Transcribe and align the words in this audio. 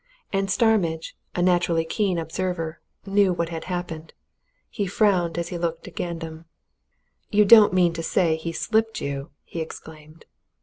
And 0.33 0.49
Starmidge, 0.49 1.15
a 1.35 1.43
naturally 1.43 1.85
keen 1.85 2.17
observer, 2.17 2.81
knew 3.05 3.33
what 3.33 3.49
had 3.49 3.65
happened. 3.65 4.13
He 4.67 4.87
frowned 4.87 5.37
as 5.37 5.49
he 5.49 5.59
looked 5.59 5.87
at 5.87 5.93
Gandam. 5.95 6.45
"You 7.29 7.45
don't 7.45 7.71
mean 7.71 7.93
to 7.93 8.01
say 8.01 8.35
he 8.35 8.51
slipped 8.51 8.99
you!" 8.99 9.29
he 9.43 9.61
exclaimed. 9.61 10.25